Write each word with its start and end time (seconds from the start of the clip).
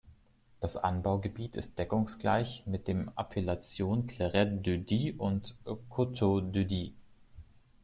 Das 0.61 0.77
Anbaugebiet 0.77 1.55
ist 1.55 1.77
deckungsgleich 1.77 2.63
mit 2.65 2.87
den 2.87 3.11
Appellationen 3.17 4.07
Clairette 4.07 4.57
de 4.57 4.77
Die 4.79 5.13
und 5.13 5.53
Coteaux 5.91 6.41
de 6.41 6.65
Die. 6.65 6.95